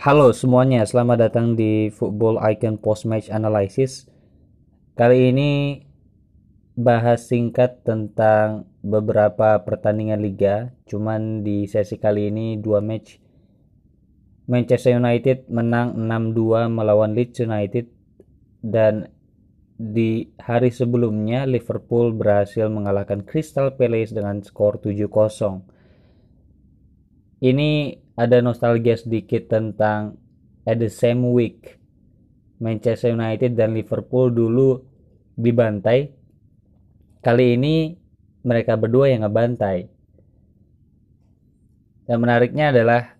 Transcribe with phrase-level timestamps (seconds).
[0.00, 4.08] Halo semuanya, selamat datang di Football Icon Post Match Analysis.
[4.96, 5.84] Kali ini
[6.72, 10.72] bahas singkat tentang beberapa pertandingan liga.
[10.88, 13.20] Cuman di sesi kali ini dua match.
[14.48, 17.92] Manchester United menang 6-2 melawan Leeds United
[18.64, 19.12] dan
[19.76, 25.60] di hari sebelumnya Liverpool berhasil mengalahkan Crystal Palace dengan skor 7-0.
[27.40, 30.20] Ini ada nostalgia sedikit tentang
[30.68, 31.80] at the same week.
[32.60, 34.76] Manchester United dan Liverpool dulu
[35.32, 36.12] dibantai.
[37.24, 37.96] Kali ini
[38.44, 39.88] mereka berdua yang ngebantai.
[42.04, 43.16] Dan menariknya adalah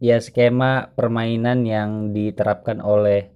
[0.00, 3.28] ya skema permainan yang diterapkan oleh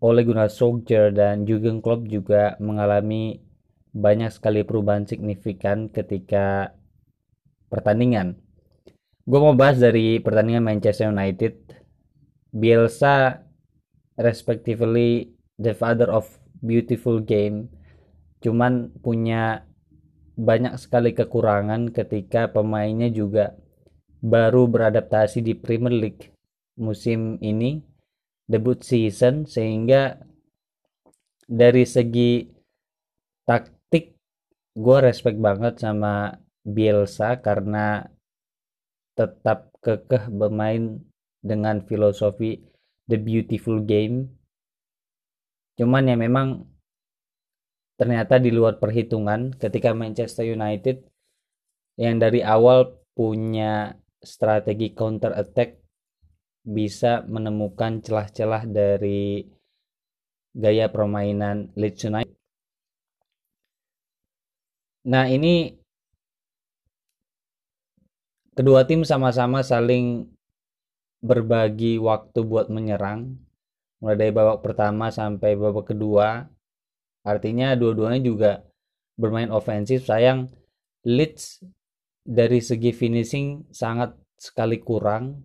[0.00, 3.42] oleh Gunnar Solskjaer dan Jurgen Klopp juga mengalami
[3.90, 6.78] banyak sekali perubahan signifikan ketika
[7.70, 8.36] pertandingan.
[9.24, 11.54] Gue mau bahas dari pertandingan Manchester United.
[12.50, 13.46] Bielsa
[14.18, 16.26] respectively the father of
[16.60, 17.72] beautiful game
[18.40, 19.68] cuman punya
[20.36, 23.56] banyak sekali kekurangan ketika pemainnya juga
[24.24, 26.32] baru beradaptasi di Premier League
[26.80, 27.84] musim ini
[28.48, 30.16] debut season sehingga
[31.44, 32.48] dari segi
[33.44, 34.16] taktik
[34.72, 36.32] gue respect banget sama
[36.66, 38.04] Bielsa karena
[39.16, 41.00] tetap kekeh bermain
[41.40, 42.60] dengan filosofi
[43.08, 44.28] the beautiful game
[45.80, 46.68] cuman ya memang
[47.96, 51.00] ternyata di luar perhitungan ketika Manchester United
[51.96, 55.80] yang dari awal punya strategi counter attack
[56.64, 59.44] bisa menemukan celah-celah dari
[60.52, 62.36] gaya permainan Leeds United.
[65.08, 65.79] Nah ini
[68.54, 70.26] kedua tim sama-sama saling
[71.20, 73.36] berbagi waktu buat menyerang.
[74.00, 76.48] Mulai dari babak pertama sampai babak kedua.
[77.20, 78.50] Artinya dua-duanya juga
[79.20, 80.08] bermain ofensif.
[80.08, 80.48] Sayang
[81.04, 81.60] Leeds
[82.24, 85.44] dari segi finishing sangat sekali kurang.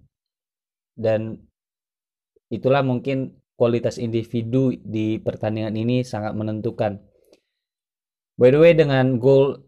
[0.95, 1.35] Dan
[2.47, 7.03] itulah mungkin kualitas individu di pertandingan ini sangat menentukan.
[8.39, 9.59] By the way dengan gol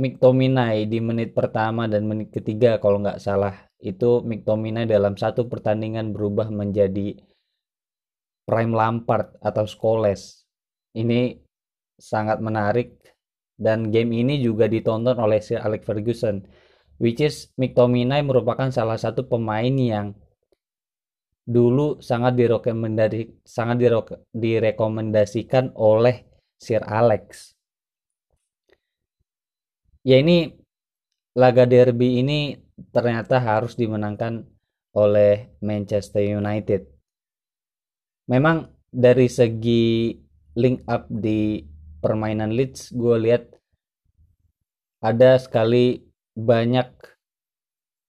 [0.00, 3.68] McTominay di menit pertama dan menit ketiga kalau nggak salah.
[3.76, 7.20] Itu McTominay dalam satu pertandingan berubah menjadi
[8.48, 10.48] prime Lampard atau Scholes.
[10.96, 11.36] Ini
[12.00, 12.96] sangat menarik
[13.60, 16.40] dan game ini juga ditonton oleh Sir Alex Ferguson
[16.96, 20.16] which is McTominay merupakan salah satu pemain yang
[21.44, 22.40] dulu sangat
[23.44, 23.76] sangat
[24.32, 26.24] direkomendasikan oleh
[26.56, 27.52] Sir Alex
[30.06, 30.48] ya ini
[31.36, 32.56] laga derby ini
[32.90, 34.48] ternyata harus dimenangkan
[34.96, 36.88] oleh Manchester United.
[38.30, 40.14] Memang dari segi
[40.58, 41.62] link up di
[42.02, 43.44] permainan Leeds gue lihat
[45.00, 46.02] ada sekali
[46.34, 46.90] banyak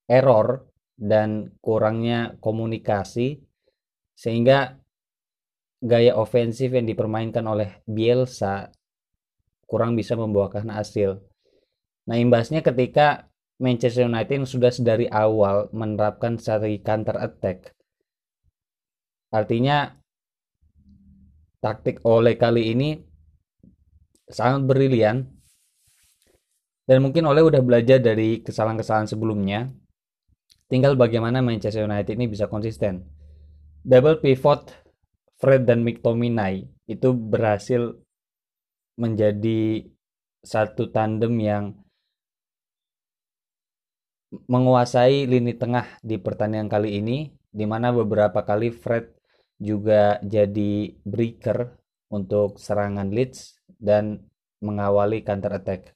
[0.09, 3.41] error dan kurangnya komunikasi
[4.18, 4.78] sehingga
[5.81, 8.69] gaya ofensif yang dipermainkan oleh Bielsa
[9.66, 11.31] kurang bisa membuahkan hasil.
[12.10, 13.30] Nah, imbasnya ketika
[13.62, 17.78] Manchester United yang sudah dari awal menerapkan strategi counter attack.
[19.30, 19.94] Artinya
[21.62, 22.98] taktik oleh kali ini
[24.26, 25.30] sangat brilian
[26.90, 29.70] dan mungkin oleh udah belajar dari kesalahan-kesalahan sebelumnya.
[30.66, 33.06] Tinggal bagaimana Manchester United ini bisa konsisten.
[33.86, 34.74] Double pivot
[35.38, 37.94] Fred dan McTominay itu berhasil
[38.98, 39.86] menjadi
[40.42, 41.64] satu tandem yang
[44.31, 47.18] menguasai lini tengah di pertandingan kali ini
[47.52, 49.12] di mana beberapa kali Fred
[49.59, 51.78] juga jadi breaker
[52.12, 54.24] untuk serangan Leeds dan
[54.64, 55.91] mengawali counter attack.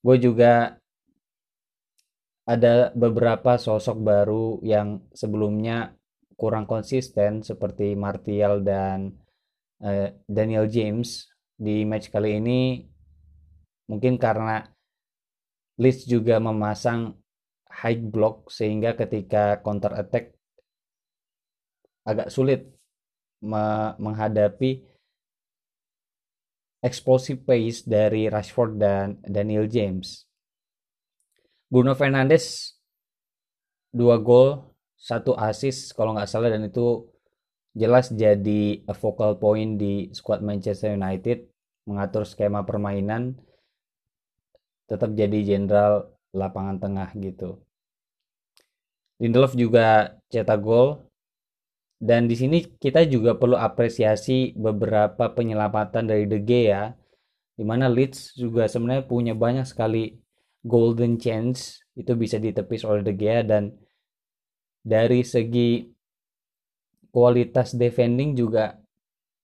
[0.00, 0.80] Gue juga
[2.48, 5.94] ada beberapa sosok baru yang sebelumnya
[6.34, 9.12] kurang konsisten seperti Martial dan
[9.84, 12.80] uh, Daniel James di match kali ini
[13.86, 14.64] mungkin karena
[15.80, 17.16] Leeds juga memasang
[17.72, 20.36] high block sehingga ketika counter attack
[22.04, 22.68] agak sulit
[23.40, 24.84] me menghadapi
[26.84, 30.28] explosive pace dari Rashford dan Daniel James.
[31.70, 32.76] Bruno Fernandes
[33.88, 34.60] dua gol,
[35.00, 37.08] satu assist kalau nggak salah dan itu
[37.72, 41.46] jelas jadi a focal point di squad Manchester United
[41.86, 43.38] mengatur skema permainan
[44.90, 47.62] tetap jadi jenderal lapangan tengah gitu.
[49.22, 51.06] Lindelof juga cetak gol
[52.00, 56.90] dan di sini kita juga perlu apresiasi beberapa penyelamatan dari De Gea
[57.54, 60.16] di mana Leeds juga sebenarnya punya banyak sekali
[60.64, 63.76] golden chance itu bisa ditepis oleh De Gea dan
[64.80, 65.84] dari segi
[67.12, 68.80] kualitas defending juga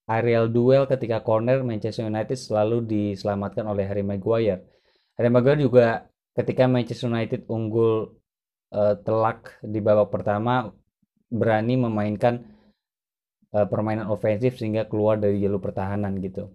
[0.08, 4.62] aerial duel ketika corner Manchester United selalu diselamatkan oleh Harry Maguire.
[5.16, 5.86] Maguire juga
[6.36, 8.12] ketika Manchester United unggul
[8.76, 10.68] uh, telak di babak pertama
[11.32, 12.44] berani memainkan
[13.56, 16.52] uh, permainan ofensif sehingga keluar dari jalur pertahanan gitu.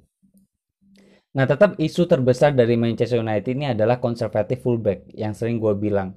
[1.31, 6.11] Nah, tetap isu terbesar dari Manchester United ini adalah konservatif fullback yang sering gue bilang.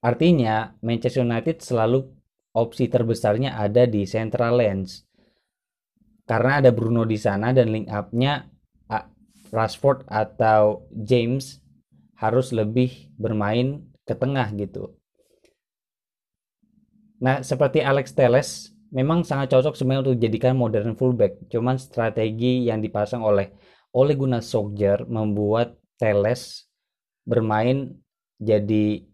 [0.00, 2.00] Artinya, Manchester United selalu
[2.56, 5.04] opsi terbesarnya ada di central lens.
[6.24, 8.48] Karena ada Bruno di sana dan link up-nya
[9.52, 11.60] Rashford atau James
[12.18, 14.94] harus lebih bermain ke tengah gitu.
[17.22, 21.40] Nah, seperti Alex Teles memang sangat cocok sebenarnya untuk dijadikan modern fullback.
[21.48, 23.50] Cuman strategi yang dipasang oleh
[23.94, 26.66] oleh Gunnar Solskjaer membuat Teles
[27.24, 27.94] bermain
[28.36, 29.06] jadi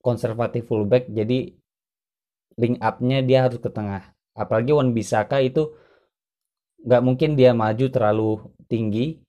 [0.00, 1.52] konservatif fullback jadi
[2.56, 5.76] link up-nya dia harus ke tengah apalagi Wan Bisaka itu
[6.80, 8.30] nggak mungkin dia maju terlalu
[8.70, 9.20] tinggi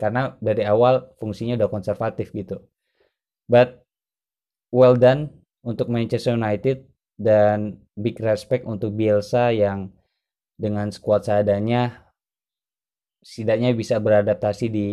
[0.00, 2.60] karena dari awal fungsinya udah konservatif gitu
[3.46, 3.82] but
[4.72, 5.30] well done
[5.62, 6.84] untuk Manchester United
[7.20, 9.92] dan big respect untuk Bielsa yang
[10.58, 12.12] dengan skuad seadanya
[13.22, 14.86] setidaknya bisa beradaptasi di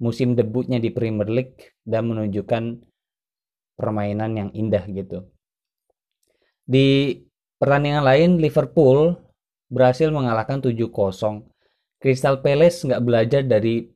[0.00, 2.80] musim debutnya di Premier League dan menunjukkan
[3.76, 5.28] permainan yang indah gitu.
[6.64, 7.20] Di
[7.60, 9.20] pertandingan lain Liverpool
[9.68, 11.49] berhasil mengalahkan 7-0.
[12.00, 13.86] Crystal Palace nggak belajar dari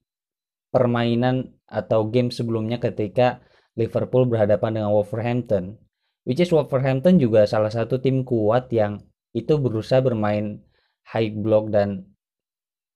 [0.68, 3.40] permainan atau game sebelumnya ketika
[3.74, 5.80] Liverpool berhadapan dengan Wolverhampton.
[6.28, 9.00] Which is Wolverhampton juga salah satu tim kuat yang
[9.32, 10.60] itu berusaha bermain
[11.08, 12.04] high block dan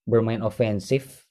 [0.09, 1.29] bermain ofensif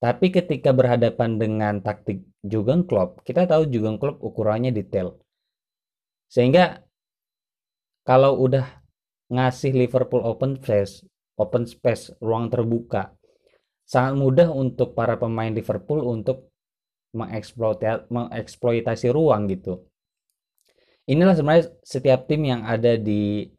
[0.00, 5.20] tapi ketika berhadapan dengan taktik Jurgen Klopp, kita tahu Jurgen Klopp ukurannya detail.
[6.32, 6.80] Sehingga
[8.08, 8.64] kalau udah
[9.28, 11.04] ngasih Liverpool open space,
[11.36, 13.14] open space, ruang terbuka,
[13.86, 16.50] sangat mudah untuk para pemain Liverpool untuk
[17.10, 19.82] mengeksploitasi, ruang gitu.
[21.10, 23.50] Inilah sebenarnya setiap tim yang ada di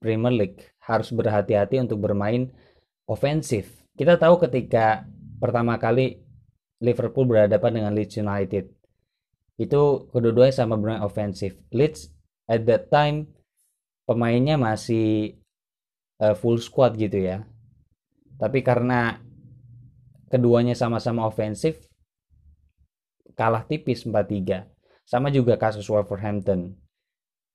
[0.00, 2.48] Premier League harus berhati-hati untuk bermain
[3.04, 3.84] ofensif.
[3.92, 5.04] Kita tahu ketika
[5.36, 6.24] pertama kali
[6.80, 8.72] Liverpool berhadapan dengan Leeds United.
[9.58, 11.60] Itu kedua-duanya sama bermain ofensif.
[11.74, 12.08] Leeds
[12.48, 13.28] at that time
[14.08, 15.36] pemainnya masih
[16.22, 17.46] uh, full squad gitu ya.
[18.38, 19.18] Tapi karena
[20.30, 21.88] keduanya sama-sama ofensif
[23.34, 24.66] kalah tipis 4-3.
[25.08, 26.76] Sama juga kasus Wolverhampton.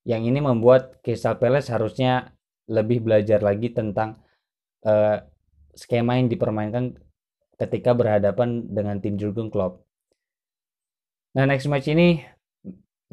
[0.04, 2.34] Yang ini membuat Crystal Palace harusnya
[2.68, 4.20] lebih belajar lagi tentang
[4.84, 5.20] uh,
[5.76, 6.96] skema yang dipermainkan
[7.60, 9.84] ketika berhadapan dengan tim Jurgen Klopp.
[11.34, 12.22] Nah, next match ini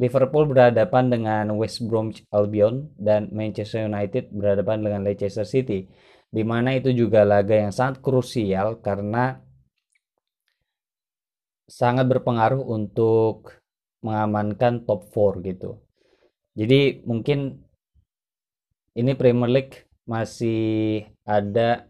[0.02, 5.86] Liverpool berhadapan dengan West Bromwich Albion dan Manchester United berhadapan dengan Leicester City.
[6.26, 9.38] Di mana itu juga laga yang sangat krusial karena
[11.70, 13.62] sangat berpengaruh untuk
[14.02, 15.78] mengamankan top 4 gitu.
[16.58, 17.62] Jadi mungkin
[18.98, 21.86] ini Premier League masih ada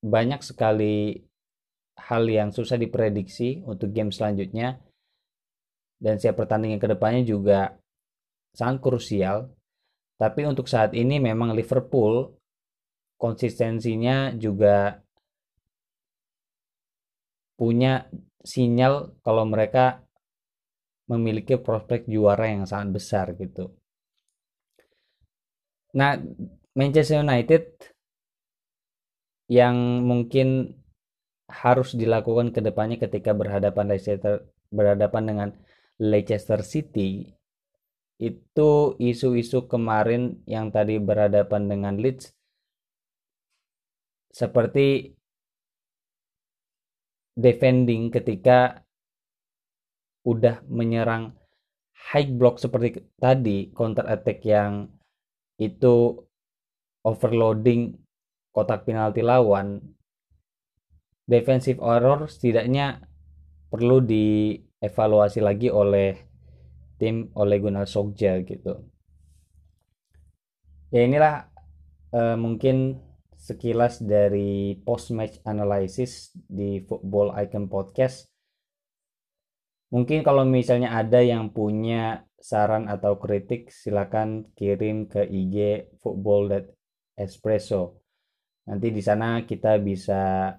[0.00, 1.28] banyak sekali
[2.00, 4.80] hal yang susah diprediksi untuk game selanjutnya
[6.00, 7.76] dan siap pertandingan ke depannya juga
[8.56, 9.52] sangat krusial
[10.20, 12.36] tapi untuk saat ini memang Liverpool
[13.20, 15.00] konsistensinya juga
[17.60, 18.08] punya
[18.40, 20.04] sinyal kalau mereka
[21.08, 23.76] memiliki prospek juara yang sangat besar gitu.
[25.96, 26.16] Nah,
[26.72, 27.64] Manchester United
[29.50, 30.78] yang mungkin
[31.50, 33.90] harus dilakukan ke depannya ketika berhadapan
[34.70, 35.48] berhadapan dengan
[36.00, 37.28] Leicester City
[38.20, 42.32] itu isu-isu kemarin yang tadi berhadapan dengan Leeds
[44.32, 45.16] seperti
[47.36, 48.84] defending ketika
[50.24, 51.32] udah menyerang
[52.12, 54.88] high block seperti tadi counter attack yang
[55.60, 56.16] itu
[57.04, 57.96] overloading
[58.52, 59.80] kotak penalti lawan.
[61.24, 63.06] Defensive error setidaknya
[63.70, 66.18] perlu dievaluasi lagi oleh
[66.98, 68.84] tim oleh Gunnar Solskjaer gitu.
[70.90, 71.48] Ya inilah
[72.10, 72.98] uh, mungkin
[73.38, 78.28] sekilas dari post match analysis di Football Icon Podcast.
[79.94, 86.50] Mungkin kalau misalnya ada yang punya saran atau kritik silakan kirim ke IG football
[87.14, 88.00] espresso.
[88.66, 90.54] Nanti di sana kita bisa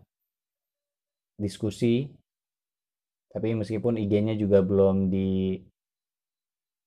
[1.39, 2.05] diskusi
[3.31, 5.57] tapi meskipun IG-nya juga belum di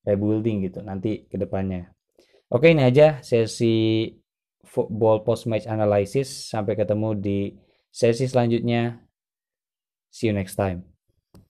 [0.05, 1.91] rebuilding gitu nanti ke depannya
[2.53, 4.07] oke ini aja sesi
[4.65, 6.51] football post match analysis.
[6.51, 7.39] Sampai ketemu di
[7.93, 8.99] sesi selanjutnya.
[10.11, 10.94] See you next time